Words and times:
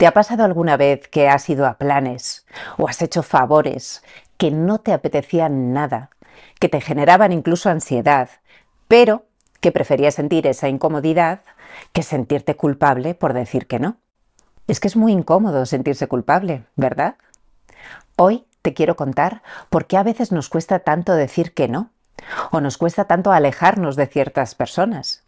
¿Te 0.00 0.06
ha 0.06 0.12
pasado 0.12 0.44
alguna 0.44 0.78
vez 0.78 1.08
que 1.08 1.28
has 1.28 1.46
ido 1.50 1.66
a 1.66 1.76
planes 1.76 2.46
o 2.78 2.88
has 2.88 3.02
hecho 3.02 3.22
favores 3.22 4.02
que 4.38 4.50
no 4.50 4.78
te 4.78 4.94
apetecían 4.94 5.74
nada, 5.74 6.08
que 6.58 6.70
te 6.70 6.80
generaban 6.80 7.32
incluso 7.32 7.68
ansiedad, 7.68 8.30
pero 8.88 9.26
que 9.60 9.72
preferías 9.72 10.14
sentir 10.14 10.46
esa 10.46 10.70
incomodidad 10.70 11.40
que 11.92 12.02
sentirte 12.02 12.56
culpable 12.56 13.14
por 13.14 13.34
decir 13.34 13.66
que 13.66 13.78
no? 13.78 13.98
Es 14.68 14.80
que 14.80 14.88
es 14.88 14.96
muy 14.96 15.12
incómodo 15.12 15.66
sentirse 15.66 16.08
culpable, 16.08 16.64
¿verdad? 16.76 17.16
Hoy 18.16 18.46
te 18.62 18.72
quiero 18.72 18.96
contar 18.96 19.42
por 19.68 19.86
qué 19.86 19.98
a 19.98 20.02
veces 20.02 20.32
nos 20.32 20.48
cuesta 20.48 20.78
tanto 20.78 21.12
decir 21.12 21.52
que 21.52 21.68
no, 21.68 21.90
o 22.50 22.62
nos 22.62 22.78
cuesta 22.78 23.04
tanto 23.04 23.32
alejarnos 23.32 23.96
de 23.96 24.06
ciertas 24.06 24.54
personas, 24.54 25.24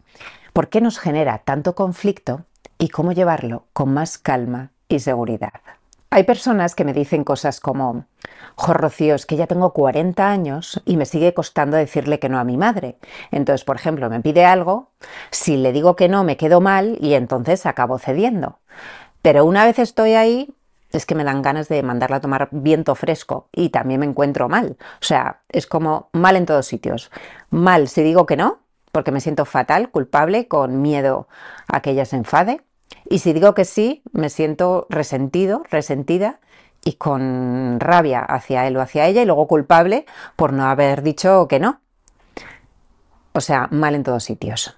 por 0.51 0.69
qué 0.69 0.81
nos 0.81 0.97
genera 0.97 1.43
tanto 1.45 1.75
conflicto 1.75 2.47
y 2.77 2.89
cómo 2.89 3.11
llevarlo 3.11 3.65
con 3.73 3.93
más 3.93 4.17
calma 4.17 4.71
y 4.87 4.99
seguridad. 4.99 5.61
Hay 6.09 6.23
personas 6.25 6.75
que 6.75 6.85
me 6.85 6.93
dicen 6.93 7.23
cosas 7.23 7.59
como, 7.59 8.05
jo, 8.55 8.73
es 8.99 9.25
que 9.25 9.35
ya 9.35 9.47
tengo 9.47 9.73
40 9.73 10.29
años 10.29 10.79
y 10.85 10.95
me 10.95 11.07
sigue 11.07 11.33
costando 11.33 11.75
decirle 11.75 12.19
que 12.19 12.29
no 12.29 12.37
a 12.37 12.43
mi 12.43 12.55
madre. 12.55 12.97
Entonces, 13.31 13.65
por 13.65 13.77
ejemplo, 13.77 14.11
me 14.11 14.19
pide 14.19 14.45
algo, 14.45 14.91
si 15.31 15.57
le 15.57 15.71
digo 15.71 15.95
que 15.95 16.09
no, 16.09 16.23
me 16.23 16.37
quedo 16.37 16.61
mal 16.61 16.99
y 17.01 17.15
entonces 17.15 17.65
acabo 17.65 17.97
cediendo. 17.97 18.59
Pero 19.23 19.43
una 19.45 19.65
vez 19.65 19.79
estoy 19.79 20.13
ahí, 20.13 20.53
es 20.91 21.05
que 21.07 21.15
me 21.15 21.23
dan 21.23 21.41
ganas 21.41 21.67
de 21.67 21.81
mandarla 21.81 22.17
a 22.17 22.21
tomar 22.21 22.49
viento 22.51 22.93
fresco 22.93 23.47
y 23.51 23.69
también 23.69 23.99
me 23.99 24.05
encuentro 24.05 24.47
mal. 24.47 24.77
O 25.01 25.03
sea, 25.03 25.41
es 25.49 25.65
como 25.65 26.09
mal 26.13 26.35
en 26.35 26.45
todos 26.45 26.67
sitios. 26.67 27.09
Mal 27.49 27.87
si 27.87 28.03
digo 28.03 28.27
que 28.27 28.37
no, 28.37 28.59
porque 28.93 29.11
me 29.11 29.21
siento 29.21 29.43
fatal, 29.45 29.89
culpable, 29.89 30.47
con 30.47 30.81
miedo 30.81 31.27
a 31.67 31.81
que 31.81 31.89
ella 31.89 32.05
se 32.05 32.15
enfade. 32.15 32.61
Y 33.09 33.19
si 33.19 33.33
digo 33.33 33.55
que 33.55 33.65
sí, 33.65 34.03
me 34.13 34.29
siento 34.29 34.85
resentido, 34.87 35.63
resentida 35.71 36.39
y 36.85 36.93
con 36.93 37.79
rabia 37.79 38.19
hacia 38.21 38.67
él 38.67 38.77
o 38.77 38.81
hacia 38.81 39.07
ella 39.07 39.23
y 39.23 39.25
luego 39.25 39.47
culpable 39.47 40.05
por 40.35 40.53
no 40.53 40.65
haber 40.65 41.01
dicho 41.01 41.47
que 41.47 41.59
no. 41.59 41.81
O 43.33 43.41
sea, 43.41 43.67
mal 43.71 43.95
en 43.95 44.03
todos 44.03 44.23
sitios. 44.23 44.77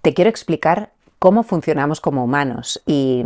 Te 0.00 0.14
quiero 0.14 0.30
explicar 0.30 0.92
cómo 1.18 1.42
funcionamos 1.42 2.00
como 2.00 2.24
humanos 2.24 2.82
y 2.86 3.24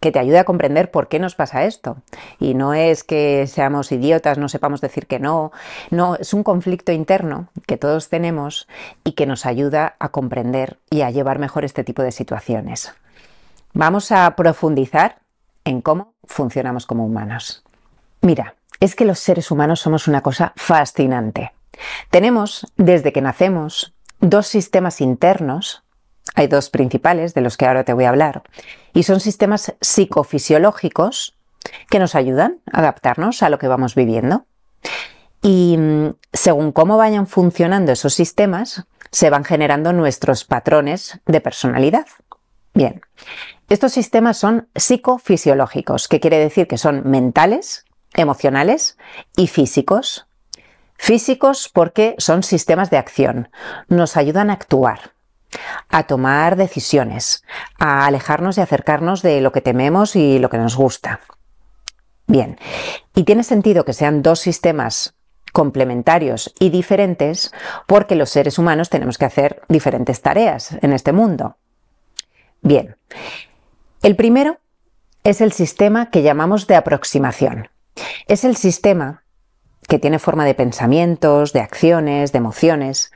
que 0.00 0.12
te 0.12 0.18
ayude 0.18 0.38
a 0.38 0.44
comprender 0.44 0.90
por 0.90 1.08
qué 1.08 1.18
nos 1.18 1.34
pasa 1.34 1.64
esto. 1.64 1.96
Y 2.38 2.54
no 2.54 2.74
es 2.74 3.04
que 3.04 3.46
seamos 3.46 3.90
idiotas, 3.92 4.38
no 4.38 4.48
sepamos 4.48 4.80
decir 4.80 5.06
que 5.06 5.18
no, 5.18 5.52
no, 5.90 6.16
es 6.16 6.34
un 6.34 6.42
conflicto 6.42 6.92
interno 6.92 7.48
que 7.66 7.76
todos 7.76 8.08
tenemos 8.08 8.68
y 9.04 9.12
que 9.12 9.26
nos 9.26 9.46
ayuda 9.46 9.96
a 9.98 10.10
comprender 10.10 10.78
y 10.90 11.02
a 11.02 11.10
llevar 11.10 11.38
mejor 11.38 11.64
este 11.64 11.84
tipo 11.84 12.02
de 12.02 12.12
situaciones. 12.12 12.92
Vamos 13.72 14.12
a 14.12 14.34
profundizar 14.36 15.18
en 15.64 15.82
cómo 15.82 16.14
funcionamos 16.24 16.86
como 16.86 17.04
humanos. 17.04 17.64
Mira, 18.20 18.54
es 18.80 18.94
que 18.94 19.04
los 19.04 19.18
seres 19.18 19.50
humanos 19.50 19.80
somos 19.80 20.08
una 20.08 20.22
cosa 20.22 20.52
fascinante. 20.56 21.52
Tenemos, 22.10 22.66
desde 22.76 23.12
que 23.12 23.20
nacemos, 23.20 23.94
dos 24.20 24.46
sistemas 24.46 25.00
internos 25.00 25.84
hay 26.38 26.46
dos 26.46 26.70
principales 26.70 27.34
de 27.34 27.40
los 27.40 27.56
que 27.56 27.66
ahora 27.66 27.82
te 27.82 27.92
voy 27.92 28.04
a 28.04 28.10
hablar 28.10 28.44
y 28.94 29.02
son 29.02 29.18
sistemas 29.18 29.74
psicofisiológicos 29.80 31.34
que 31.90 31.98
nos 31.98 32.14
ayudan 32.14 32.60
a 32.72 32.78
adaptarnos 32.78 33.42
a 33.42 33.48
lo 33.48 33.58
que 33.58 33.66
vamos 33.66 33.96
viviendo. 33.96 34.46
Y 35.42 35.76
mm, 35.76 36.14
según 36.32 36.70
cómo 36.70 36.96
vayan 36.96 37.26
funcionando 37.26 37.90
esos 37.90 38.14
sistemas, 38.14 38.84
se 39.10 39.30
van 39.30 39.44
generando 39.44 39.92
nuestros 39.92 40.44
patrones 40.44 41.20
de 41.26 41.40
personalidad. 41.40 42.06
Bien, 42.72 43.00
estos 43.68 43.92
sistemas 43.92 44.36
son 44.36 44.68
psicofisiológicos, 44.76 46.06
que 46.06 46.20
quiere 46.20 46.38
decir 46.38 46.68
que 46.68 46.78
son 46.78 47.02
mentales, 47.10 47.84
emocionales 48.14 48.96
y 49.36 49.48
físicos. 49.48 50.28
Físicos 50.96 51.68
porque 51.68 52.14
son 52.18 52.44
sistemas 52.44 52.90
de 52.90 52.98
acción, 52.98 53.50
nos 53.88 54.16
ayudan 54.16 54.50
a 54.50 54.52
actuar, 54.52 55.17
a 55.88 56.04
tomar 56.04 56.56
decisiones, 56.56 57.44
a 57.78 58.06
alejarnos 58.06 58.58
y 58.58 58.60
acercarnos 58.60 59.22
de 59.22 59.40
lo 59.40 59.52
que 59.52 59.60
tememos 59.60 60.16
y 60.16 60.38
lo 60.38 60.50
que 60.50 60.58
nos 60.58 60.76
gusta. 60.76 61.20
Bien, 62.26 62.58
y 63.14 63.24
tiene 63.24 63.42
sentido 63.42 63.84
que 63.84 63.94
sean 63.94 64.22
dos 64.22 64.40
sistemas 64.40 65.14
complementarios 65.52 66.52
y 66.60 66.70
diferentes 66.70 67.52
porque 67.86 68.14
los 68.14 68.30
seres 68.30 68.58
humanos 68.58 68.90
tenemos 68.90 69.16
que 69.16 69.24
hacer 69.24 69.62
diferentes 69.68 70.20
tareas 70.20 70.76
en 70.82 70.92
este 70.92 71.12
mundo. 71.12 71.56
Bien, 72.60 72.96
el 74.02 74.14
primero 74.14 74.58
es 75.24 75.40
el 75.40 75.52
sistema 75.52 76.10
que 76.10 76.22
llamamos 76.22 76.66
de 76.66 76.76
aproximación. 76.76 77.70
Es 78.26 78.44
el 78.44 78.56
sistema 78.56 79.24
que 79.88 79.98
tiene 79.98 80.18
forma 80.18 80.44
de 80.44 80.54
pensamientos, 80.54 81.52
de 81.52 81.60
acciones, 81.60 82.30
de 82.30 82.38
emociones, 82.38 83.10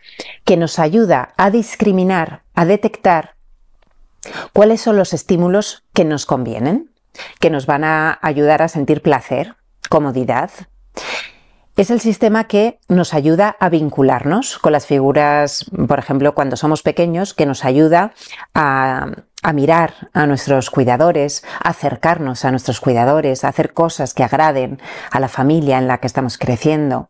que 0.45 0.57
nos 0.57 0.79
ayuda 0.79 1.35
a 1.37 1.51
discriminar, 1.51 2.43
a 2.55 2.65
detectar 2.65 3.35
cuáles 4.53 4.81
son 4.81 4.97
los 4.97 5.13
estímulos 5.13 5.85
que 5.93 6.05
nos 6.05 6.25
convienen, 6.25 6.91
que 7.41 7.51
nos 7.51 7.67
van 7.67 7.85
a 7.85 8.19
ayudar 8.23 8.63
a 8.63 8.69
sentir 8.69 9.03
placer, 9.03 9.55
comodidad. 9.91 10.51
Es 11.75 11.91
el 11.91 12.01
sistema 12.01 12.45
que 12.45 12.79
nos 12.89 13.15
ayuda 13.15 13.57
a 13.59 13.71
vincularnos 13.71 14.59
con 14.59 14.73
las 14.73 14.87
figuras, 14.87 15.65
por 15.89 15.99
ejemplo, 15.99 16.35
cuando 16.35 16.57
somos 16.57 16.83
pequeños, 16.83 17.33
que 17.33 17.47
nos 17.47 17.65
ayuda 17.65 18.13
a 18.53 19.07
mirar 19.55 20.11
a 20.13 20.27
nuestros 20.27 20.69
cuidadores, 20.69 21.43
a 21.63 21.71
acercarnos 21.71 22.45
a 22.45 22.51
nuestros 22.51 22.79
cuidadores, 22.81 23.43
a 23.43 23.49
hacer 23.49 23.73
cosas 23.73 24.13
que 24.13 24.23
agraden 24.23 24.81
a 25.11 25.19
la 25.19 25.29
familia 25.29 25.79
en 25.79 25.89
la 25.89 25.99
que 25.99 26.07
estamos 26.07 26.37
creciendo. 26.37 27.09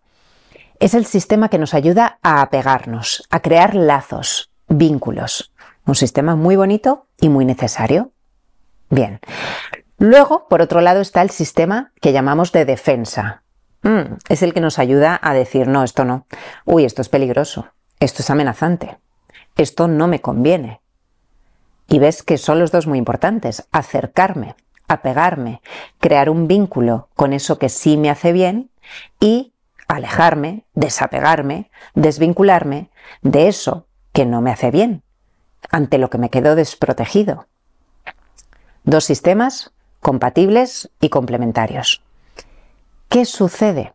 Es 0.79 0.95
el 0.95 1.07
sistema 1.07 1.49
que 1.49 1.59
nos 1.59 1.75
ayuda 1.75 2.19
a 2.23 2.41
apegarnos, 2.41 3.27
a 3.31 3.41
crear 3.41 3.75
lazos, 3.75 4.53
vínculos. 4.69 5.53
Un 5.87 5.97
sistema 5.97 6.37
muy 6.37 6.55
bonito 6.55 7.07
y 7.21 7.29
muy 7.29 7.45
necesario. 7.45 8.13
Bien. 8.91 9.19
Luego, 9.99 10.47
por 10.49 10.63
otro 10.63 10.81
lado, 10.81 11.01
está 11.01 11.23
el 11.23 11.31
sistema 11.31 11.93
que 12.01 12.13
llamamos 12.13 12.53
de 12.53 12.65
defensa. 12.65 13.43
Mm, 13.83 14.15
es 14.29 14.43
el 14.43 14.55
que 14.55 14.61
nos 14.61 14.79
ayuda 14.79 15.19
a 15.23 15.35
decir, 15.35 15.67
no, 15.69 15.83
esto 15.83 16.05
no. 16.05 16.27
Uy, 16.65 16.85
esto 16.85 17.03
es 17.03 17.09
peligroso. 17.09 17.67
Esto 18.01 18.23
es 18.23 18.31
amenazante. 18.31 18.99
Esto 19.57 19.89
no 19.89 20.09
me 20.09 20.21
conviene. 20.21 20.81
Y 21.89 21.99
ves 21.99 22.23
que 22.23 22.39
son 22.39 22.59
los 22.59 22.73
dos 22.73 22.87
muy 22.87 22.99
importantes, 22.99 23.69
acercarme, 23.71 24.55
apegarme, 24.89 25.61
crear 26.01 26.31
un 26.31 26.49
vínculo 26.49 27.09
con 27.15 27.33
eso 27.33 27.59
que 27.59 27.69
sí 27.69 27.97
me 27.97 28.09
hace 28.09 28.33
bien 28.33 28.71
y 29.21 29.53
alejarme, 29.89 30.65
desapegarme, 30.75 31.71
desvincularme 31.95 32.91
de 33.21 33.49
eso 33.49 33.87
que 34.13 34.25
no 34.25 34.41
me 34.41 34.51
hace 34.51 34.71
bien, 34.71 35.03
ante 35.71 35.99
lo 35.99 36.09
que 36.09 36.19
me 36.19 36.31
quedo 36.31 36.55
desprotegido. 36.55 37.47
Dos 38.85 39.05
sistemas 39.05 39.73
compatibles 40.01 40.91
y 41.01 41.09
complementarios. 41.09 42.03
¿Qué 43.13 43.27
sucede? 43.27 43.93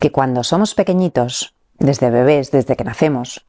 Que 0.00 0.10
cuando 0.10 0.42
somos 0.42 0.74
pequeñitos, 0.74 1.54
desde 1.78 2.10
bebés, 2.10 2.50
desde 2.50 2.74
que 2.74 2.82
nacemos, 2.82 3.46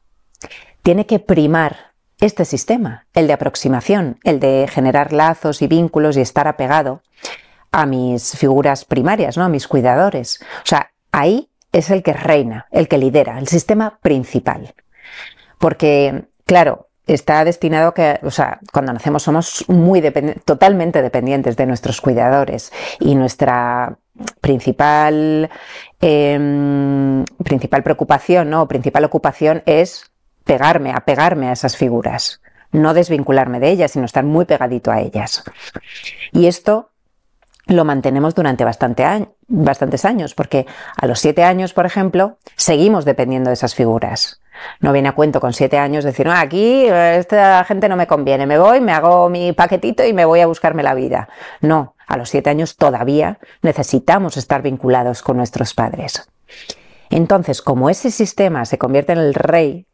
tiene 0.84 1.06
que 1.06 1.18
primar 1.18 1.94
este 2.20 2.44
sistema, 2.44 3.08
el 3.14 3.26
de 3.26 3.32
aproximación, 3.32 4.20
el 4.22 4.38
de 4.38 4.68
generar 4.70 5.12
lazos 5.12 5.60
y 5.60 5.66
vínculos 5.66 6.16
y 6.16 6.20
estar 6.20 6.46
apegado 6.46 7.02
a 7.72 7.84
mis 7.84 8.36
figuras 8.36 8.84
primarias, 8.84 9.36
¿no? 9.36 9.42
a 9.42 9.48
mis 9.48 9.66
cuidadores. 9.66 10.38
O 10.62 10.66
sea, 10.66 10.92
ahí 11.10 11.50
es 11.72 11.90
el 11.90 12.04
que 12.04 12.12
reina, 12.12 12.68
el 12.70 12.86
que 12.86 12.98
lidera, 12.98 13.40
el 13.40 13.48
sistema 13.48 13.98
principal. 14.02 14.72
Porque, 15.58 16.28
claro, 16.46 16.88
está 17.08 17.44
destinado 17.44 17.88
a 17.88 17.94
que, 17.94 18.20
o 18.22 18.30
sea, 18.30 18.60
cuando 18.72 18.92
nacemos 18.92 19.24
somos 19.24 19.64
muy 19.66 20.00
totalmente 20.44 21.02
dependientes 21.02 21.56
de 21.56 21.66
nuestros 21.66 22.00
cuidadores 22.00 22.70
y 23.00 23.16
nuestra 23.16 23.98
principal, 24.40 25.50
em, 26.00 27.24
principal 27.44 27.82
preocupación, 27.82 28.50
¿no? 28.50 28.68
principal 28.68 29.04
ocupación 29.04 29.62
es 29.66 30.10
pegarme, 30.44 30.92
apegarme 30.92 31.48
a 31.48 31.52
esas 31.52 31.76
figuras, 31.76 32.40
no 32.72 32.94
desvincularme 32.94 33.60
de 33.60 33.70
ellas, 33.70 33.92
sino 33.92 34.04
estar 34.04 34.24
muy 34.24 34.44
pegadito 34.44 34.90
a 34.90 35.00
ellas. 35.00 35.44
Y 36.32 36.46
esto 36.46 36.90
lo 37.66 37.84
mantenemos 37.84 38.34
durante 38.34 38.64
bastante 38.64 39.28
bastantes 39.46 40.04
años, 40.04 40.34
porque 40.34 40.66
a 40.96 41.06
los 41.06 41.20
siete 41.20 41.44
años, 41.44 41.74
por 41.74 41.86
ejemplo, 41.86 42.38
seguimos 42.56 43.04
dependiendo 43.04 43.50
de 43.50 43.54
esas 43.54 43.74
figuras. 43.74 44.40
No 44.80 44.92
viene 44.92 45.10
a 45.10 45.12
cuento 45.12 45.40
con 45.40 45.52
siete 45.52 45.78
años 45.78 46.04
decir, 46.04 46.26
no, 46.26 46.32
aquí 46.32 46.86
esta 46.86 47.64
gente 47.64 47.88
no 47.88 47.96
me 47.96 48.06
conviene, 48.06 48.46
me 48.46 48.58
voy, 48.58 48.80
me 48.80 48.92
hago 48.92 49.28
mi 49.28 49.52
paquetito 49.52 50.04
y 50.04 50.12
me 50.12 50.24
voy 50.24 50.40
a 50.40 50.46
buscarme 50.46 50.82
la 50.82 50.94
vida. 50.94 51.28
No, 51.60 51.94
a 52.08 52.16
los 52.16 52.30
siete 52.30 52.50
años 52.50 52.76
todavía 52.76 53.38
necesitamos 53.62 54.36
estar 54.36 54.62
vinculados 54.62 55.22
con 55.22 55.36
nuestros 55.36 55.74
padres. 55.74 56.28
Entonces, 57.10 57.62
como 57.62 57.90
ese 57.90 58.10
sistema 58.10 58.64
se 58.64 58.78
convierte 58.78 59.12
en 59.12 59.18
el 59.18 59.34
rey 59.34 59.86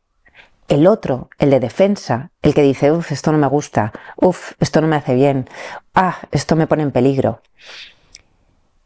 el 0.69 0.87
otro, 0.87 1.29
el 1.39 1.51
de 1.51 1.61
defensa, 1.61 2.31
el 2.41 2.55
que 2.55 2.63
dice, 2.63 2.91
uff, 2.91 3.13
esto 3.13 3.33
no 3.33 3.39
me 3.39 3.49
gusta, 3.49 3.93
uff, 4.17 4.53
esto 4.61 4.81
no 4.81 4.87
me 4.87 4.97
hace 4.97 5.15
bien, 5.15 5.47
ah, 5.95 6.21
esto 6.31 6.57
me 6.57 6.67
pone 6.67 6.85
en 6.85 6.93
peligro. 6.93 7.43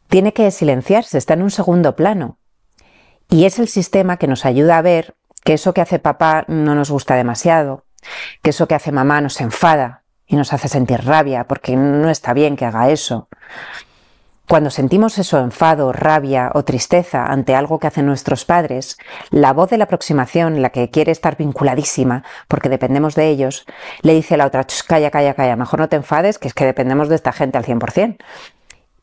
Tiene 0.09 0.33
que 0.33 0.51
silenciarse, 0.51 1.17
está 1.17 1.35
en 1.35 1.43
un 1.43 1.51
segundo 1.51 1.95
plano. 1.95 2.37
Y 3.29 3.45
es 3.45 3.59
el 3.59 3.67
sistema 3.67 4.17
que 4.17 4.27
nos 4.27 4.43
ayuda 4.43 4.77
a 4.77 4.81
ver 4.81 5.15
que 5.43 5.53
eso 5.53 5.73
que 5.73 5.81
hace 5.81 5.99
papá 5.99 6.45
no 6.47 6.75
nos 6.75 6.89
gusta 6.89 7.15
demasiado, 7.15 7.85
que 8.41 8.49
eso 8.49 8.67
que 8.67 8.75
hace 8.75 8.91
mamá 8.91 9.21
nos 9.21 9.39
enfada 9.39 10.03
y 10.29 10.35
nos 10.35 10.53
hace 10.53 10.69
sentir 10.69 11.03
rabia 11.03 11.45
porque 11.45 11.75
no 11.75 12.09
está 12.09 12.33
bien 12.33 12.55
que 12.55 12.63
haga 12.63 12.89
eso. 12.89 13.27
Cuando 14.47 14.69
sentimos 14.69 15.17
eso, 15.17 15.39
enfado, 15.39 15.91
rabia 15.91 16.51
o 16.55 16.63
tristeza 16.63 17.25
ante 17.25 17.55
algo 17.55 17.77
que 17.77 17.87
hacen 17.87 18.05
nuestros 18.05 18.45
padres, 18.45 18.97
la 19.29 19.53
voz 19.53 19.69
de 19.69 19.77
la 19.77 19.83
aproximación, 19.83 20.61
la 20.61 20.69
que 20.69 20.89
quiere 20.89 21.11
estar 21.11 21.37
vinculadísima, 21.37 22.23
porque 22.47 22.69
dependemos 22.69 23.13
de 23.13 23.27
ellos, 23.27 23.65
le 24.01 24.13
dice 24.13 24.35
a 24.35 24.37
la 24.37 24.47
otra, 24.47 24.65
calla, 24.87 25.11
calla, 25.11 25.35
calla, 25.35 25.55
mejor 25.55 25.79
no 25.79 25.89
te 25.89 25.97
enfades, 25.97 26.39
que 26.39 26.47
es 26.47 26.55
que 26.55 26.65
dependemos 26.65 27.09
de 27.09 27.15
esta 27.15 27.31
gente 27.31 27.59
al 27.59 27.65
100%. 27.65 28.17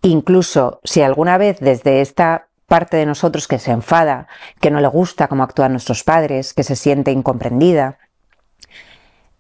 Incluso 0.03 0.81
si 0.83 1.03
alguna 1.03 1.39
vez 1.39 1.59
desde 1.61 2.01
esta 2.01 2.49
parte 2.67 2.97
de 2.97 3.07
nosotros 3.07 3.47
que 3.47 3.61
se 3.61 3.71
enfada, 3.71 4.27
que 4.61 4.73
no 4.73 4.81
le 4.81 4.89
gusta 4.89 5.29
cómo 5.29 5.45
actúan 5.45 5.73
nuestros 5.73 6.03
padres, 6.03 6.55
que 6.55 6.65
se 6.65 6.75
siente 6.75 7.13
incomprendida, 7.13 7.99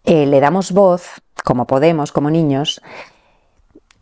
eh, 0.05 0.27
le 0.27 0.39
damos 0.39 0.71
voz, 0.71 1.21
como 1.47 1.69
podemos, 1.69 2.11
como 2.11 2.29
niños, 2.29 2.83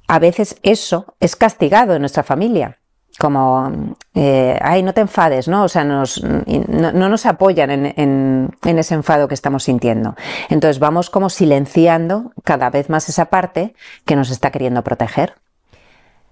a 0.09 0.19
veces 0.19 0.57
eso 0.63 1.15
es 1.21 1.37
castigado 1.37 1.95
en 1.95 2.01
nuestra 2.01 2.23
familia. 2.23 2.79
Como, 3.19 3.95
eh, 4.15 4.59
ay, 4.63 4.83
no 4.83 4.95
te 4.95 5.03
enfades, 5.03 5.47
¿no? 5.47 5.65
O 5.65 5.69
sea, 5.69 5.85
nos, 5.85 6.25
no, 6.25 6.93
nos 6.93 7.27
apoyan 7.27 7.71
en, 7.71 8.51
ese 8.63 8.95
enfado 8.95 9.29
que 9.29 9.35
estamos 9.35 9.65
sintiendo. 9.65 10.17
Entonces 10.49 10.79
vamos 10.79 11.11
como 11.11 11.29
silenciando 11.29 12.33
cada 12.45 12.71
vez 12.71 12.89
más 12.89 13.11
esa 13.11 13.27
parte 13.27 13.75
que 14.07 14.17
nos 14.17 14.31
está 14.31 14.51
queriendo 14.51 14.83
proteger. 14.83 15.35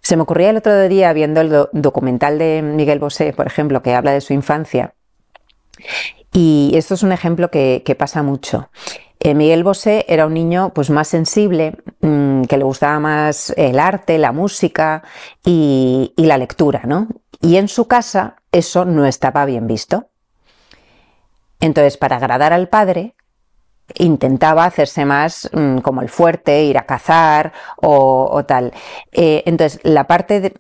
Se 0.00 0.16
me 0.16 0.22
ocurría 0.22 0.48
el 0.48 0.56
otro 0.56 0.88
día 0.88 1.12
viendo 1.12 1.42
el 1.42 1.68
documental 1.72 2.38
de 2.38 2.62
Miguel 2.62 3.00
Bosé, 3.00 3.34
por 3.34 3.46
ejemplo, 3.46 3.82
que 3.82 3.94
habla 3.94 4.12
de 4.12 4.22
su 4.22 4.32
infancia. 4.32 4.94
Y 6.32 6.72
esto 6.74 6.94
es 6.94 7.02
un 7.02 7.12
ejemplo 7.12 7.50
que, 7.50 7.82
que 7.84 7.94
pasa 7.94 8.22
mucho. 8.22 8.70
Eh, 9.24 9.34
Miguel 9.34 9.62
Bosé 9.62 10.04
era 10.08 10.26
un 10.26 10.34
niño 10.34 10.72
pues 10.74 10.90
más 10.90 11.06
sensible, 11.06 11.76
mm, 12.00 12.42
que 12.42 12.56
le 12.58 12.64
gustaba 12.64 12.98
más 12.98 13.54
el 13.56 13.78
arte, 13.78 14.18
la 14.18 14.32
música 14.32 15.04
y, 15.44 16.12
la 16.16 16.38
lectura, 16.38 16.82
¿no? 16.86 17.06
Y 17.40 17.56
en 17.56 17.68
su 17.68 17.86
casa 17.86 18.42
eso 18.50 18.84
no 18.84 19.06
estaba 19.06 19.44
bien 19.44 19.68
visto. 19.68 20.08
Entonces, 21.60 21.96
para 21.98 22.16
agradar 22.16 22.52
al 22.52 22.68
padre, 22.68 23.14
intentaba 23.94 24.64
hacerse 24.64 25.04
más 25.04 25.48
mm, 25.52 25.78
como 25.78 26.02
el 26.02 26.08
fuerte, 26.08 26.64
ir 26.64 26.76
a 26.76 26.86
cazar 26.86 27.52
o, 27.76 28.44
tal. 28.44 28.72
Eh, 29.12 29.44
entonces, 29.46 29.78
la 29.84 30.08
parte, 30.08 30.54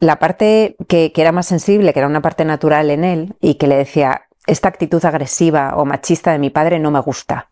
la 0.00 0.18
parte 0.18 0.76
que, 0.86 1.12
que, 1.12 1.22
era 1.22 1.32
más 1.32 1.46
sensible, 1.46 1.94
que 1.94 2.00
era 2.00 2.08
una 2.08 2.20
parte 2.20 2.44
natural 2.44 2.90
en 2.90 3.04
él, 3.04 3.36
y 3.40 3.54
que 3.54 3.68
le 3.68 3.76
decía, 3.76 4.28
esta 4.46 4.68
actitud 4.68 5.02
agresiva 5.04 5.76
o 5.76 5.86
machista 5.86 6.32
de 6.32 6.38
mi 6.38 6.50
padre 6.50 6.78
no 6.78 6.90
me 6.90 7.00
gusta 7.00 7.48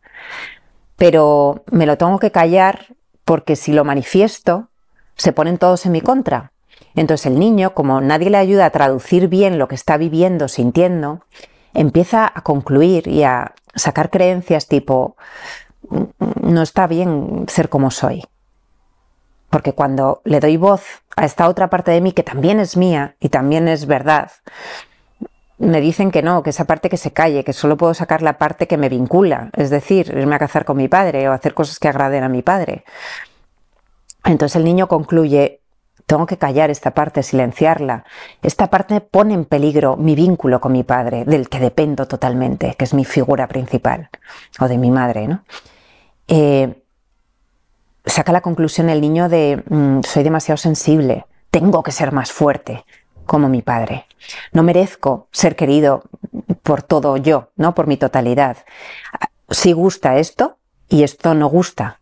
pero 0.96 1.64
me 1.70 1.86
lo 1.86 1.98
tengo 1.98 2.18
que 2.18 2.30
callar 2.30 2.86
porque 3.24 3.56
si 3.56 3.72
lo 3.72 3.84
manifiesto, 3.84 4.68
se 5.16 5.32
ponen 5.32 5.58
todos 5.58 5.86
en 5.86 5.92
mi 5.92 6.00
contra. 6.00 6.52
Entonces 6.94 7.26
el 7.26 7.38
niño, 7.38 7.74
como 7.74 8.00
nadie 8.00 8.30
le 8.30 8.38
ayuda 8.38 8.66
a 8.66 8.70
traducir 8.70 9.28
bien 9.28 9.58
lo 9.58 9.68
que 9.68 9.74
está 9.74 9.96
viviendo, 9.96 10.48
sintiendo, 10.48 11.24
empieza 11.72 12.30
a 12.32 12.42
concluir 12.42 13.08
y 13.08 13.24
a 13.24 13.54
sacar 13.74 14.10
creencias 14.10 14.68
tipo, 14.68 15.16
no 16.40 16.62
está 16.62 16.86
bien 16.86 17.46
ser 17.48 17.68
como 17.68 17.90
soy. 17.90 18.22
Porque 19.50 19.72
cuando 19.72 20.20
le 20.24 20.40
doy 20.40 20.56
voz 20.56 20.82
a 21.16 21.24
esta 21.24 21.48
otra 21.48 21.70
parte 21.70 21.90
de 21.90 22.00
mí 22.00 22.12
que 22.12 22.22
también 22.22 22.60
es 22.60 22.76
mía 22.76 23.16
y 23.20 23.28
también 23.28 23.68
es 23.68 23.86
verdad, 23.86 24.30
me 25.58 25.80
dicen 25.80 26.10
que 26.10 26.22
no, 26.22 26.42
que 26.42 26.50
esa 26.50 26.64
parte 26.64 26.88
que 26.88 26.96
se 26.96 27.12
calle, 27.12 27.44
que 27.44 27.52
solo 27.52 27.76
puedo 27.76 27.94
sacar 27.94 28.22
la 28.22 28.38
parte 28.38 28.66
que 28.66 28.76
me 28.76 28.88
vincula, 28.88 29.50
es 29.56 29.70
decir, 29.70 30.12
irme 30.16 30.34
a 30.34 30.38
cazar 30.38 30.64
con 30.64 30.76
mi 30.76 30.88
padre 30.88 31.28
o 31.28 31.32
hacer 31.32 31.54
cosas 31.54 31.78
que 31.78 31.88
agraden 31.88 32.24
a 32.24 32.28
mi 32.28 32.42
padre. 32.42 32.84
Entonces 34.24 34.56
el 34.56 34.64
niño 34.64 34.88
concluye, 34.88 35.60
tengo 36.06 36.26
que 36.26 36.38
callar 36.38 36.70
esta 36.70 36.92
parte, 36.92 37.22
silenciarla. 37.22 38.04
Esta 38.42 38.68
parte 38.68 39.00
pone 39.00 39.34
en 39.34 39.44
peligro 39.44 39.96
mi 39.96 40.14
vínculo 40.14 40.60
con 40.60 40.72
mi 40.72 40.82
padre, 40.82 41.24
del 41.24 41.48
que 41.48 41.60
dependo 41.60 42.06
totalmente, 42.06 42.74
que 42.76 42.84
es 42.84 42.94
mi 42.94 43.04
figura 43.04 43.46
principal, 43.48 44.10
o 44.60 44.68
de 44.68 44.78
mi 44.78 44.90
madre, 44.90 45.28
¿no? 45.28 45.44
Eh, 46.28 46.82
saca 48.04 48.32
la 48.32 48.40
conclusión 48.40 48.90
el 48.90 49.00
niño 49.00 49.28
de, 49.28 49.62
mm, 49.66 50.00
soy 50.02 50.22
demasiado 50.22 50.56
sensible, 50.58 51.26
tengo 51.50 51.82
que 51.82 51.92
ser 51.92 52.12
más 52.12 52.32
fuerte, 52.32 52.84
como 53.26 53.48
mi 53.48 53.62
padre. 53.62 54.06
No 54.52 54.62
merezco 54.62 55.28
ser 55.32 55.56
querido 55.56 56.02
por 56.62 56.82
todo 56.82 57.16
yo, 57.16 57.50
¿no? 57.56 57.74
Por 57.74 57.86
mi 57.86 57.96
totalidad. 57.96 58.58
Si 59.50 59.72
gusta 59.72 60.18
esto 60.18 60.58
y 60.88 61.02
esto 61.02 61.34
no 61.34 61.48
gusta. 61.48 62.00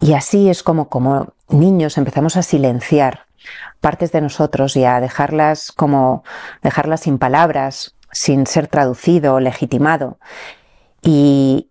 Y 0.00 0.14
así 0.14 0.48
es 0.48 0.62
como, 0.62 0.88
como 0.88 1.34
niños 1.48 1.98
empezamos 1.98 2.36
a 2.36 2.42
silenciar 2.42 3.26
partes 3.80 4.12
de 4.12 4.20
nosotros 4.20 4.76
y 4.76 4.84
a 4.84 5.00
dejarlas 5.00 5.72
como, 5.72 6.24
dejarlas 6.62 7.00
sin 7.00 7.18
palabras, 7.18 7.94
sin 8.12 8.46
ser 8.46 8.66
traducido 8.66 9.34
o 9.34 9.40
legitimado. 9.40 10.18
Y, 11.02 11.70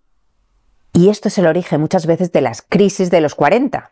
y 0.93 1.09
esto 1.09 1.27
es 1.27 1.37
el 1.37 1.47
origen 1.47 1.81
muchas 1.81 2.05
veces 2.05 2.31
de 2.31 2.41
las 2.41 2.61
crisis 2.61 3.11
de 3.11 3.21
los 3.21 3.35
40, 3.35 3.91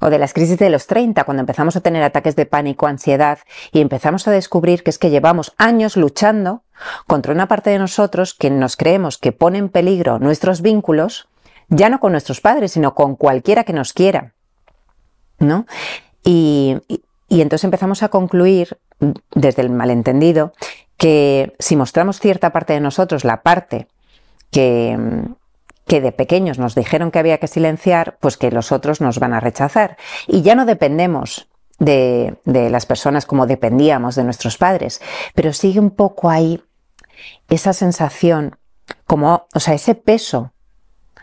o 0.00 0.10
de 0.10 0.18
las 0.18 0.32
crisis 0.32 0.58
de 0.58 0.70
los 0.70 0.86
30, 0.86 1.24
cuando 1.24 1.40
empezamos 1.40 1.76
a 1.76 1.80
tener 1.80 2.02
ataques 2.02 2.36
de 2.36 2.46
pánico, 2.46 2.86
ansiedad 2.86 3.38
y 3.72 3.80
empezamos 3.80 4.28
a 4.28 4.30
descubrir 4.30 4.82
que 4.82 4.90
es 4.90 4.98
que 4.98 5.10
llevamos 5.10 5.54
años 5.56 5.96
luchando 5.96 6.62
contra 7.06 7.32
una 7.32 7.48
parte 7.48 7.70
de 7.70 7.78
nosotros 7.78 8.34
que 8.34 8.50
nos 8.50 8.76
creemos 8.76 9.18
que 9.18 9.32
pone 9.32 9.58
en 9.58 9.68
peligro 9.68 10.18
nuestros 10.18 10.60
vínculos, 10.60 11.28
ya 11.68 11.88
no 11.88 12.00
con 12.00 12.12
nuestros 12.12 12.40
padres, 12.40 12.72
sino 12.72 12.94
con 12.94 13.16
cualquiera 13.16 13.64
que 13.64 13.72
nos 13.72 13.92
quiera. 13.92 14.34
¿No? 15.38 15.66
Y, 16.24 16.76
y 17.28 17.40
entonces 17.40 17.64
empezamos 17.64 18.02
a 18.02 18.08
concluir, 18.08 18.78
desde 19.34 19.62
el 19.62 19.70
malentendido, 19.70 20.52
que 20.96 21.54
si 21.58 21.76
mostramos 21.76 22.20
cierta 22.20 22.52
parte 22.52 22.72
de 22.72 22.80
nosotros, 22.80 23.24
la 23.24 23.42
parte 23.42 23.88
que, 24.50 24.98
que 25.86 26.00
de 26.00 26.12
pequeños 26.12 26.58
nos 26.58 26.74
dijeron 26.74 27.10
que 27.10 27.18
había 27.18 27.38
que 27.38 27.46
silenciar, 27.46 28.18
pues 28.20 28.36
que 28.36 28.50
los 28.50 28.72
otros 28.72 29.00
nos 29.00 29.18
van 29.18 29.32
a 29.32 29.40
rechazar. 29.40 29.96
Y 30.26 30.42
ya 30.42 30.54
no 30.54 30.66
dependemos 30.66 31.48
de, 31.78 32.36
las 32.44 32.86
personas 32.86 33.26
como 33.26 33.46
dependíamos 33.46 34.16
de 34.16 34.24
nuestros 34.24 34.58
padres, 34.58 35.00
pero 35.34 35.52
sigue 35.52 35.78
un 35.78 35.90
poco 35.90 36.28
ahí 36.28 36.62
esa 37.48 37.72
sensación, 37.72 38.56
como, 39.06 39.46
o 39.54 39.60
sea, 39.60 39.74
ese 39.74 39.94
peso 39.94 40.52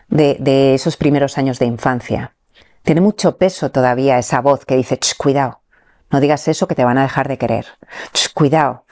de, 0.08 0.74
esos 0.74 0.96
primeros 0.96 1.36
años 1.38 1.58
de 1.58 1.66
infancia. 1.66 2.34
Tiene 2.82 3.00
mucho 3.00 3.36
peso 3.36 3.70
todavía 3.70 4.18
esa 4.18 4.40
voz 4.40 4.64
que 4.64 4.76
dice, 4.76 4.98
cuidado, 5.16 5.60
no 6.10 6.20
digas 6.20 6.48
eso 6.48 6.68
que 6.68 6.74
te 6.74 6.84
van 6.84 6.98
a 6.98 7.02
dejar 7.02 7.28
de 7.28 7.38
querer. 7.38 7.66
cuidado, 8.34 8.84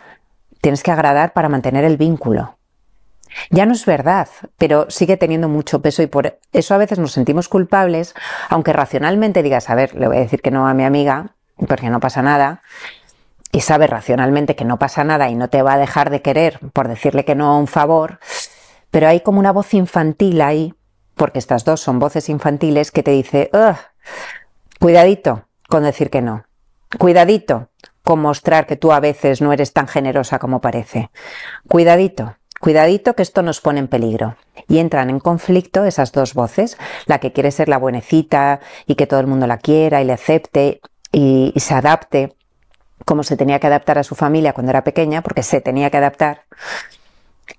tienes 0.61 0.82
que 0.82 0.90
agradar 0.90 1.32
para 1.32 1.49
mantener 1.49 1.85
el 1.85 1.97
vínculo. 1.97 2.58
Ya 3.50 3.66
no 3.66 3.72
es 3.72 3.86
verdad, 3.86 4.28
pero 4.58 4.90
sigue 4.90 5.16
teniendo 5.16 5.48
mucho 5.48 5.82
peso 5.82 6.02
y 6.02 6.06
por 6.06 6.38
eso 6.52 6.74
a 6.74 6.78
veces 6.78 6.98
nos 6.98 7.12
sentimos 7.12 7.48
culpables, 7.48 8.14
aunque 8.48 8.72
racionalmente 8.72 9.42
digas, 9.42 9.70
a 9.70 9.74
ver, 9.74 9.94
le 9.94 10.08
voy 10.08 10.16
a 10.16 10.20
decir 10.20 10.42
que 10.42 10.50
no 10.50 10.68
a 10.68 10.74
mi 10.74 10.84
amiga, 10.84 11.34
porque 11.68 11.90
no 11.90 12.00
pasa 12.00 12.22
nada, 12.22 12.62
y 13.52 13.60
sabe 13.60 13.86
racionalmente 13.86 14.56
que 14.56 14.64
no 14.64 14.78
pasa 14.78 15.04
nada 15.04 15.28
y 15.28 15.34
no 15.34 15.48
te 15.48 15.62
va 15.62 15.74
a 15.74 15.78
dejar 15.78 16.10
de 16.10 16.22
querer 16.22 16.58
por 16.72 16.88
decirle 16.88 17.24
que 17.24 17.34
no 17.34 17.52
a 17.52 17.58
un 17.58 17.66
favor, 17.66 18.18
pero 18.90 19.08
hay 19.08 19.20
como 19.20 19.38
una 19.38 19.52
voz 19.52 19.74
infantil 19.74 20.40
ahí, 20.40 20.74
porque 21.14 21.38
estas 21.38 21.64
dos 21.64 21.80
son 21.80 21.98
voces 21.98 22.28
infantiles 22.28 22.90
que 22.90 23.02
te 23.02 23.10
dice, 23.10 23.50
cuidadito 24.80 25.46
con 25.68 25.82
decir 25.82 26.10
que 26.10 26.22
no, 26.22 26.46
cuidadito 26.98 27.68
con 28.02 28.20
mostrar 28.20 28.66
que 28.66 28.76
tú 28.76 28.92
a 28.92 29.00
veces 29.00 29.40
no 29.40 29.52
eres 29.52 29.72
tan 29.72 29.86
generosa 29.86 30.38
como 30.38 30.60
parece, 30.60 31.10
cuidadito 31.68 32.36
Cuidadito 32.62 33.14
que 33.14 33.25
esto 33.25 33.42
nos 33.42 33.61
pone 33.61 33.81
en 33.81 33.88
peligro. 33.88 34.37
Y 34.69 34.78
entran 34.78 35.11
en 35.11 35.19
conflicto 35.19 35.85
esas 35.85 36.12
dos 36.12 36.33
voces, 36.33 36.78
la 37.07 37.19
que 37.19 37.33
quiere 37.33 37.50
ser 37.50 37.69
la 37.69 37.76
buenecita 37.76 38.61
y 38.87 38.95
que 38.95 39.09
todo 39.09 39.19
el 39.19 39.26
mundo 39.26 39.49
la 39.49 39.59
quiera 39.59 40.00
y 40.00 40.04
le 40.04 40.12
acepte 40.12 40.81
y, 41.11 41.52
se 41.57 41.75
adapte 41.75 42.37
como 43.04 43.25
se 43.25 43.37
tenía 43.37 43.59
que 43.59 43.66
adaptar 43.66 43.99
a 43.99 44.04
su 44.04 44.14
familia 44.14 44.52
cuando 44.52 44.71
era 44.71 44.85
pequeña, 44.85 45.23
porque 45.23 45.42
se 45.42 45.61
tenía 45.61 45.90
que 45.90 45.97
adaptar. 45.97 46.42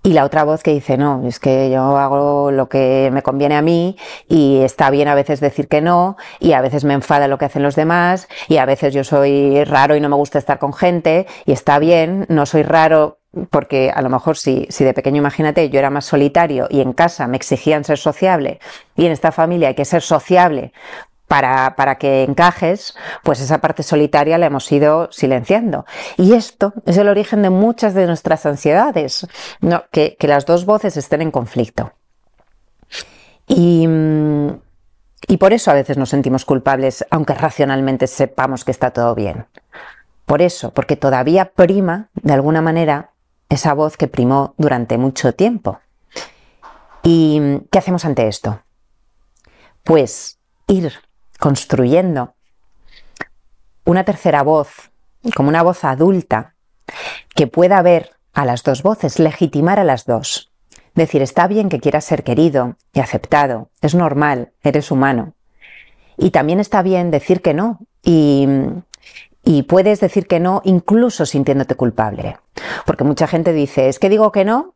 Y 0.03 0.13
la 0.13 0.23
otra 0.23 0.45
voz 0.45 0.63
que 0.63 0.71
dice, 0.71 0.95
no, 0.95 1.27
es 1.27 1.37
que 1.37 1.69
yo 1.69 1.97
hago 1.97 2.51
lo 2.51 2.69
que 2.69 3.09
me 3.11 3.23
conviene 3.23 3.57
a 3.57 3.61
mí 3.61 3.97
y 4.29 4.61
está 4.61 4.89
bien 4.89 5.09
a 5.09 5.15
veces 5.15 5.41
decir 5.41 5.67
que 5.67 5.81
no 5.81 6.15
y 6.39 6.53
a 6.53 6.61
veces 6.61 6.85
me 6.85 6.93
enfada 6.93 7.27
lo 7.27 7.37
que 7.37 7.43
hacen 7.43 7.61
los 7.61 7.75
demás 7.75 8.29
y 8.47 8.55
a 8.55 8.65
veces 8.65 8.93
yo 8.93 9.03
soy 9.03 9.65
raro 9.65 9.97
y 9.97 9.99
no 9.99 10.07
me 10.07 10.15
gusta 10.15 10.39
estar 10.39 10.59
con 10.59 10.71
gente 10.71 11.27
y 11.45 11.51
está 11.51 11.77
bien, 11.77 12.25
no 12.29 12.45
soy 12.45 12.63
raro 12.63 13.19
porque 13.49 13.91
a 13.93 14.01
lo 14.01 14.09
mejor 14.09 14.37
si, 14.37 14.67
si 14.69 14.83
de 14.83 14.93
pequeño, 14.93 15.17
imagínate, 15.17 15.69
yo 15.69 15.79
era 15.79 15.89
más 15.89 16.05
solitario 16.05 16.67
y 16.69 16.81
en 16.81 16.93
casa 16.93 17.27
me 17.27 17.37
exigían 17.37 17.83
ser 17.83 17.97
sociable 17.97 18.59
y 18.95 19.05
en 19.05 19.11
esta 19.11 19.31
familia 19.31 19.69
hay 19.69 19.75
que 19.75 19.85
ser 19.85 20.01
sociable 20.01 20.73
para, 21.27 21.75
para, 21.75 21.95
que 21.95 22.23
encajes, 22.23 22.95
pues 23.23 23.39
esa 23.39 23.59
parte 23.59 23.81
solitaria 23.81 24.37
la 24.37 24.45
hemos 24.45 24.71
ido 24.71 25.11
silenciando. 25.11 25.85
Y 26.15 26.33
esto 26.33 26.73
es 26.85 26.97
el 26.97 27.09
origen 27.09 27.41
de 27.41 27.49
muchas 27.49 27.95
de 27.95 28.05
nuestras 28.05 28.45
ansiedades, 28.45 29.25
¿no? 29.59 29.83
que, 29.91 30.15
que 30.19 30.27
las 30.27 30.45
dos 30.45 30.65
voces 30.65 30.95
estén 30.95 31.23
en 31.23 31.31
conflicto. 31.31 31.91
Y, 33.47 33.87
y 35.27 35.37
por 35.37 35.53
eso 35.53 35.71
a 35.71 35.73
veces 35.73 35.97
nos 35.97 36.09
sentimos 36.09 36.45
culpables, 36.45 37.03
aunque 37.09 37.33
racionalmente 37.33 38.05
sepamos 38.05 38.63
que 38.63 38.71
está 38.71 38.91
todo 38.91 39.15
bien. 39.15 39.47
Por 40.25 40.41
eso, 40.41 40.71
porque 40.71 40.95
todavía 40.95 41.51
prima, 41.53 42.09
de 42.13 42.33
alguna 42.33 42.61
manera, 42.61 43.12
esa 43.53 43.73
voz 43.73 43.97
que 43.97 44.07
primó 44.07 44.53
durante 44.57 44.97
mucho 44.97 45.33
tiempo. 45.33 45.79
¿Y 47.03 47.59
qué 47.71 47.79
hacemos 47.79 48.05
ante 48.05 48.27
esto? 48.27 48.61
Pues 49.83 50.39
ir 50.67 50.93
construyendo 51.39 52.33
una 53.85 54.03
tercera 54.05 54.43
voz, 54.43 54.91
como 55.35 55.49
una 55.49 55.61
voz 55.61 55.83
adulta, 55.83 56.55
que 57.35 57.47
pueda 57.47 57.81
ver 57.81 58.11
a 58.33 58.45
las 58.45 58.63
dos 58.63 58.81
voces, 58.81 59.19
legitimar 59.19 59.79
a 59.79 59.83
las 59.83 60.05
dos. 60.05 60.51
Decir, 60.95 61.21
está 61.21 61.47
bien 61.47 61.69
que 61.69 61.79
quieras 61.79 62.05
ser 62.05 62.23
querido 62.23 62.77
y 62.93 63.01
aceptado, 63.01 63.69
es 63.81 63.95
normal, 63.95 64.53
eres 64.63 64.91
humano. 64.91 65.33
Y 66.17 66.31
también 66.31 66.59
está 66.59 66.81
bien 66.81 67.11
decir 67.11 67.41
que 67.41 67.53
no 67.53 67.79
y, 68.03 68.47
y 69.43 69.63
puedes 69.63 69.99
decir 69.99 70.27
que 70.27 70.39
no 70.39 70.61
incluso 70.63 71.25
sintiéndote 71.25 71.75
culpable. 71.75 72.37
Porque 72.85 73.03
mucha 73.03 73.27
gente 73.27 73.53
dice, 73.53 73.89
es 73.89 73.99
que 73.99 74.09
digo 74.09 74.31
que 74.31 74.45
no, 74.45 74.75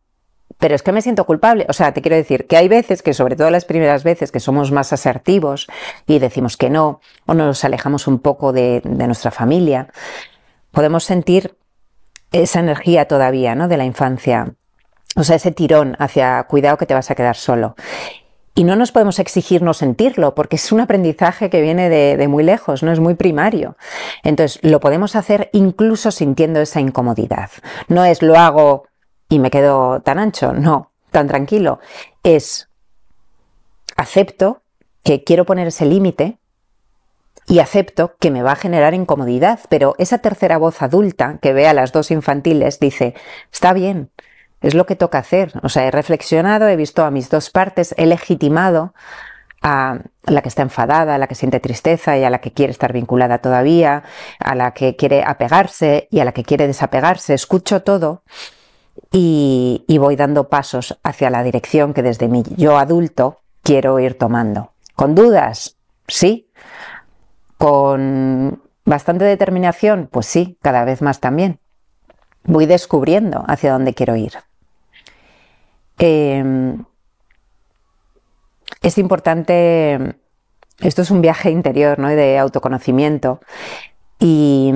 pero 0.57 0.75
es 0.75 0.83
que 0.83 0.91
me 0.91 1.01
siento 1.01 1.25
culpable. 1.25 1.65
O 1.69 1.73
sea, 1.73 1.93
te 1.93 2.01
quiero 2.01 2.15
decir 2.15 2.47
que 2.47 2.57
hay 2.57 2.67
veces 2.67 3.01
que, 3.01 3.13
sobre 3.13 3.35
todo 3.35 3.49
las 3.49 3.65
primeras 3.65 4.03
veces, 4.03 4.31
que 4.31 4.39
somos 4.39 4.71
más 4.71 4.91
asertivos 4.93 5.67
y 6.05 6.19
decimos 6.19 6.57
que 6.57 6.69
no, 6.69 6.99
o 7.25 7.33
nos 7.33 7.63
alejamos 7.63 8.07
un 8.07 8.19
poco 8.19 8.53
de, 8.53 8.81
nuestra 8.83 9.31
familia, 9.31 9.89
podemos 10.71 11.03
sentir 11.03 11.55
esa 12.31 12.59
energía 12.59 13.07
todavía, 13.07 13.55
¿no? 13.55 13.67
De 13.67 13.77
la 13.77 13.85
infancia 13.85 14.53
o 15.17 15.23
sea, 15.23 15.37
ese 15.37 15.51
tirón 15.51 15.95
hacia 15.97 16.43
cuidado 16.43 16.77
que 16.77 16.85
te 16.85 16.93
vas 16.93 17.09
a 17.09 17.15
quedar 17.15 17.35
solo. 17.35 17.75
Y 18.57 18.63
no 18.63 18.75
nos 18.75 18.91
podemos 18.91 19.19
exigir 19.19 19.61
no 19.61 19.75
sentirlo, 19.75 20.33
porque 20.33 20.55
es 20.55 20.71
un 20.71 20.79
aprendizaje 20.79 21.51
que 21.51 21.61
viene 21.61 21.89
de, 21.89 22.27
muy 22.27 22.43
lejos, 22.43 22.81
no 22.81 22.91
es 22.91 22.99
muy 22.99 23.13
primario. 23.13 23.77
Entonces, 24.23 24.59
lo 24.63 24.79
podemos 24.79 25.15
hacer 25.15 25.51
incluso 25.53 26.09
sintiendo 26.09 26.59
esa 26.59 26.81
incomodidad. 26.81 27.51
No 27.87 28.03
es 28.03 28.23
lo 28.23 28.35
hago 28.35 28.87
y 29.29 29.37
me 29.37 29.51
quedo 29.51 29.99
tan 29.99 30.17
ancho, 30.17 30.53
no, 30.53 30.89
tan 31.11 31.27
tranquilo. 31.27 31.79
Es 32.23 32.67
acepto 33.95 34.63
que 35.03 35.23
quiero 35.23 35.45
poner 35.45 35.67
ese 35.67 35.85
límite 35.85 36.39
y 37.45 37.59
acepto 37.59 38.15
que 38.19 38.31
me 38.31 38.41
va 38.41 38.53
a 38.53 38.55
generar 38.55 38.95
incomodidad, 38.95 39.59
pero 39.69 39.93
esa 39.99 40.17
tercera 40.17 40.57
voz 40.57 40.81
adulta 40.81 41.37
que 41.43 41.53
ve 41.53 41.67
a 41.67 41.75
las 41.75 41.91
dos 41.91 42.09
infantiles 42.09 42.79
dice, 42.79 43.13
está 43.51 43.73
bien, 43.73 44.09
es 44.61 44.73
lo 44.73 44.85
que 44.85 44.95
toca 44.95 45.19
hacer. 45.19 45.53
O 45.63 45.69
sea, 45.69 45.87
he 45.87 45.91
reflexionado, 45.91 46.67
he 46.67 46.75
visto 46.75 47.03
a 47.03 47.11
mis 47.11 47.29
dos 47.29 47.49
partes, 47.49 47.93
he 47.97 48.05
legitimado 48.05 48.93
a 49.61 49.99
la 50.23 50.41
que 50.41 50.49
está 50.49 50.61
enfadada, 50.61 51.15
a 51.15 51.17
la 51.17 51.27
que 51.27 51.35
siente 51.35 51.59
tristeza 51.59 52.17
y 52.17 52.23
a 52.23 52.29
la 52.29 52.39
que 52.39 52.53
quiere 52.53 52.71
estar 52.71 52.93
vinculada 52.93 53.39
todavía, 53.39 54.03
a 54.39 54.55
la 54.55 54.71
que 54.73 54.95
quiere 54.95 55.23
apegarse 55.23 56.07
y 56.11 56.19
a 56.19 56.25
la 56.25 56.31
que 56.31 56.43
quiere 56.43 56.67
desapegarse. 56.67 57.33
Escucho 57.33 57.81
todo 57.81 58.23
y, 59.11 59.83
voy 59.99 60.15
dando 60.15 60.49
pasos 60.49 60.97
hacia 61.03 61.29
la 61.29 61.43
dirección 61.43 61.93
que 61.93 62.03
desde 62.03 62.27
mi 62.27 62.43
yo 62.55 62.77
adulto 62.77 63.41
quiero 63.63 63.99
ir 63.99 64.17
tomando. 64.17 64.73
¿Con 64.95 65.15
dudas? 65.15 65.77
Sí. 66.07 66.49
¿Con 67.57 68.61
bastante 68.85 69.25
determinación? 69.25 70.07
Pues 70.11 70.27
sí, 70.27 70.57
cada 70.61 70.85
vez 70.85 71.01
más 71.01 71.19
también. 71.19 71.59
Voy 72.43 72.65
descubriendo 72.65 73.43
hacia 73.47 73.73
dónde 73.73 73.93
quiero 73.93 74.15
ir. 74.15 74.33
Em, 75.97 76.85
es 78.81 78.97
importante, 78.97 80.15
esto 80.79 81.01
es 81.01 81.11
un 81.11 81.21
viaje 81.21 81.49
interior, 81.49 81.99
¿no? 81.99 82.09
De 82.09 82.37
autoconocimiento. 82.37 83.39
Y, 84.19 84.71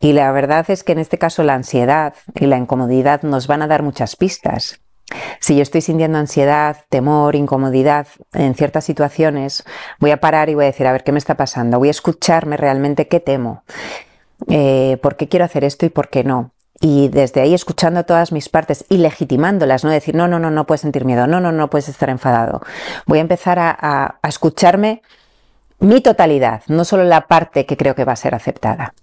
y 0.00 0.12
la 0.12 0.30
verdad 0.32 0.68
es 0.68 0.84
que 0.84 0.92
en 0.92 0.98
este 0.98 1.18
caso 1.18 1.42
la 1.42 1.54
ansiedad 1.54 2.14
y 2.34 2.46
la 2.46 2.58
incomodidad 2.58 3.22
nos 3.22 3.46
van 3.46 3.62
a 3.62 3.66
dar 3.66 3.82
muchas 3.82 4.16
pistas. 4.16 4.80
Si 5.40 5.54
yo 5.54 5.62
estoy 5.62 5.82
sintiendo 5.82 6.18
ansiedad, 6.18 6.84
temor, 6.88 7.36
incomodidad 7.36 8.08
en 8.32 8.54
ciertas 8.54 8.84
situaciones, 8.84 9.64
voy 10.00 10.10
a 10.10 10.20
parar 10.20 10.48
y 10.48 10.54
voy 10.54 10.64
a 10.64 10.66
decir, 10.66 10.86
a 10.86 10.92
ver, 10.92 11.04
¿qué 11.04 11.12
me 11.12 11.18
está 11.18 11.36
pasando? 11.36 11.78
Voy 11.78 11.88
a 11.88 11.92
escucharme 11.92 12.56
realmente 12.56 13.06
qué 13.06 13.20
temo, 13.20 13.62
eh, 14.48 14.98
por 15.00 15.16
qué 15.16 15.28
quiero 15.28 15.44
hacer 15.44 15.62
esto 15.62 15.86
y 15.86 15.90
por 15.90 16.08
qué 16.08 16.24
no 16.24 16.55
y 16.80 17.08
desde 17.08 17.40
ahí 17.40 17.54
escuchando 17.54 18.04
todas 18.04 18.32
mis 18.32 18.48
partes 18.48 18.84
y 18.88 18.98
legitimándolas, 18.98 19.84
no 19.84 19.90
decir, 19.90 20.14
no, 20.14 20.28
no, 20.28 20.38
no, 20.38 20.50
no 20.50 20.66
puedes 20.66 20.82
sentir 20.82 21.04
miedo, 21.04 21.26
no, 21.26 21.40
no, 21.40 21.52
no 21.52 21.70
puedes 21.70 21.88
estar 21.88 22.10
enfadado. 22.10 22.60
Voy 23.06 23.18
a 23.18 23.22
empezar 23.22 23.58
a, 23.58 23.76
a, 23.80 24.28
escucharme 24.28 25.02
mi 25.78 26.00
totalidad, 26.00 26.62
no 26.68 26.84
solo 26.84 27.04
la 27.04 27.26
parte 27.26 27.66
que 27.66 27.76
creo 27.76 27.94
que 27.94 28.04
va 28.04 28.12
a 28.12 28.16
ser 28.16 28.34
aceptada. 28.34 28.94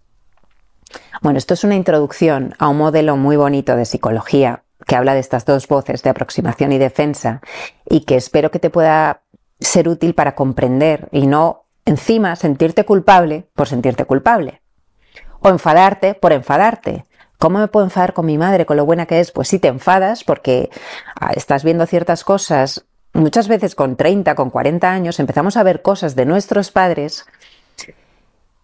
Bueno, 1.22 1.38
esto 1.38 1.54
es 1.54 1.64
una 1.64 1.76
introducción 1.76 2.56
a 2.60 2.68
un 2.68 2.78
modelo 2.78 3.18
muy 3.18 3.38
bonito 3.38 3.76
de 3.76 3.86
psicología 3.86 4.64
que 4.86 4.96
habla 4.96 5.14
de 5.14 5.20
estas 5.20 5.46
dos 5.46 5.68
voces 5.68 6.04
de 6.04 6.10
aproximación 6.10 6.72
y 6.72 6.78
defensa 6.78 7.42
y 7.90 8.02
que 8.02 8.16
espero 8.16 8.52
que 8.52 8.60
te 8.60 8.70
pueda 8.70 9.22
ser 9.60 9.88
útil 9.88 10.14
para 10.14 10.36
comprender 10.36 11.08
y 11.12 11.26
no 11.26 11.66
encima 11.86 12.36
sentirte 12.36 12.86
culpable 12.86 13.48
por 13.56 13.68
sentirte 13.68 14.06
culpable 14.06 14.62
o 15.40 15.50
enfadarte 15.50 16.14
por 16.14 16.34
enfadarte 16.34 17.06
¿Cómo 17.44 17.60
me 17.60 17.68
puedo 17.68 17.86
enfadar 17.86 18.14
con 18.14 18.26
mi 18.26 18.38
madre 18.38 18.66
con 18.66 18.78
lo 18.78 18.86
buena 18.86 19.06
que 19.06 19.20
es? 19.20 19.32
Pues 19.32 19.50
sí 19.50 19.60
te 19.60 19.68
enfadas 19.68 20.24
porque 20.24 20.70
ah, 21.20 21.34
estás 21.36 21.66
viendo 21.66 21.86
ciertas 21.86 22.24
cosas. 22.24 22.86
Muchas 23.12 23.50
veces 23.50 23.76
con 23.76 23.98
30, 23.98 24.34
con 24.34 24.50
40 24.50 24.90
años 24.90 25.20
empezamos 25.20 25.58
a 25.58 25.64
ver 25.64 25.82
cosas 25.82 26.16
de 26.16 26.26
nuestros 26.26 26.72
padres 26.72 27.26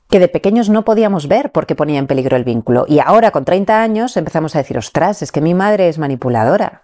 que 0.09 0.19
de 0.19 0.29
pequeños 0.29 0.69
no 0.69 0.85
podíamos 0.85 1.27
ver 1.27 1.51
porque 1.51 1.75
ponía 1.75 1.99
en 1.99 2.07
peligro 2.07 2.37
el 2.37 2.45
vínculo. 2.45 2.85
Y 2.87 2.99
ahora 2.99 3.31
con 3.31 3.43
30 3.43 3.81
años 3.81 4.15
empezamos 4.15 4.55
a 4.55 4.59
decir, 4.59 4.77
ostras, 4.77 5.21
es 5.23 5.33
que 5.33 5.41
mi 5.41 5.53
madre 5.53 5.89
es 5.89 5.97
manipuladora. 5.97 6.81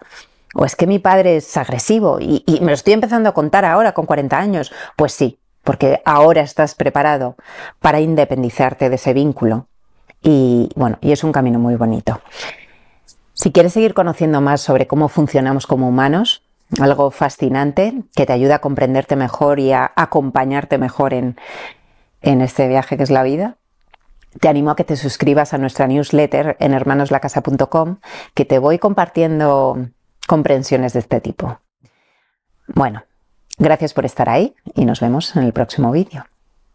O 0.54 0.66
es 0.66 0.76
que 0.76 0.88
mi 0.88 1.00
padre 1.00 1.38
es 1.38 1.56
agresivo. 1.56 2.20
Y, 2.20 2.44
y 2.46 2.60
me 2.60 2.72
lo 2.72 2.74
estoy 2.74 2.92
empezando 2.92 3.30
a 3.30 3.34
contar 3.34 3.64
ahora 3.64 3.94
con 3.94 4.06
40 4.06 4.38
años. 4.38 4.74
Pues 4.98 5.14
sí, 5.14 5.40
porque 5.64 6.02
ahora 6.04 6.42
estás 6.42 6.76
preparado 6.76 7.38
para 7.80 8.02
independizarte 8.02 8.90
de 8.90 8.96
ese 8.96 9.14
vínculo 9.14 9.70
y 10.26 10.70
bueno, 10.76 10.98
y 11.02 11.12
es 11.12 11.24
un 11.24 11.32
camino 11.32 11.60
muy 11.60 11.76
bonito. 11.76 12.20
Si 13.34 13.52
quieres 13.52 13.74
seguir 13.74 13.94
conociendo 13.94 14.42
más 14.42 14.60
sobre 14.60 14.88
cómo 14.88 15.08
funcionamos 15.08 15.68
como 15.68 15.88
humanos, 15.88 16.42
algo 16.80 17.12
fascinante 17.12 17.94
que 18.16 18.26
te 18.26 18.34
ayuda 18.34 18.56
a 18.56 18.60
comprenderte 18.60 19.16
mejor 19.16 19.60
y 19.60 19.72
a 19.72 19.92
acompañarte 19.96 20.80
mejor 20.80 21.14
en, 21.14 21.38
en 22.22 22.42
este 22.42 22.68
viaje 22.68 22.98
que 22.98 23.04
es 23.04 23.12
la 23.12 23.22
vida, 23.22 23.58
te 24.40 24.48
animo 24.48 24.72
a 24.72 24.76
que 24.76 24.84
te 24.84 24.98
suscribas 24.98 25.54
a 25.54 25.60
nuestra 25.60 25.86
newsletter 25.86 26.58
en 26.60 26.74
hermanoslacasa.com, 26.74 27.98
que 28.34 28.46
te 28.46 28.58
voy 28.58 28.80
compartiendo 28.80 29.90
comprensiones 30.28 30.94
de 30.94 31.00
este 31.00 31.22
tipo. 31.22 31.60
Bueno, 32.68 33.04
gracias 33.60 33.94
por 33.94 34.06
estar 34.06 34.28
ahí 34.28 34.56
y 34.74 34.86
nos 34.86 35.02
vemos 35.02 35.36
en 35.36 35.44
el 35.44 35.54
próximo 35.54 35.92
vídeo. 35.92 36.26